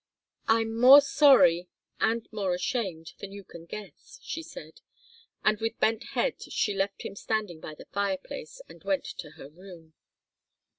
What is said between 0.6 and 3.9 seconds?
more sorry and more ashamed than you can